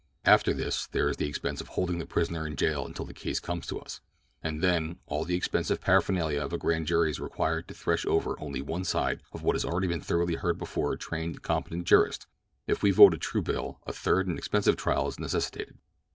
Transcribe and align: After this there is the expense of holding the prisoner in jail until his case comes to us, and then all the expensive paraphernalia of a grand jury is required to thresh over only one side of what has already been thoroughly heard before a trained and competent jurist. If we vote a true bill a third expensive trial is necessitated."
After 0.25 0.51
this 0.51 0.87
there 0.87 1.09
is 1.09 1.17
the 1.17 1.27
expense 1.27 1.61
of 1.61 1.67
holding 1.67 1.99
the 1.99 2.07
prisoner 2.07 2.47
in 2.47 2.55
jail 2.55 2.87
until 2.87 3.05
his 3.05 3.13
case 3.15 3.39
comes 3.39 3.67
to 3.67 3.79
us, 3.79 4.01
and 4.41 4.63
then 4.63 4.97
all 5.05 5.25
the 5.25 5.35
expensive 5.35 5.79
paraphernalia 5.79 6.41
of 6.41 6.51
a 6.51 6.57
grand 6.57 6.87
jury 6.87 7.11
is 7.11 7.19
required 7.19 7.67
to 7.67 7.75
thresh 7.75 8.03
over 8.07 8.35
only 8.39 8.63
one 8.63 8.83
side 8.83 9.21
of 9.31 9.43
what 9.43 9.53
has 9.53 9.63
already 9.63 9.85
been 9.85 10.01
thoroughly 10.01 10.33
heard 10.37 10.57
before 10.57 10.91
a 10.93 10.97
trained 10.97 11.35
and 11.35 11.43
competent 11.43 11.85
jurist. 11.85 12.25
If 12.65 12.81
we 12.81 12.89
vote 12.89 13.13
a 13.13 13.17
true 13.19 13.43
bill 13.43 13.79
a 13.85 13.93
third 13.93 14.27
expensive 14.27 14.75
trial 14.75 15.07
is 15.07 15.19
necessitated." 15.19 15.77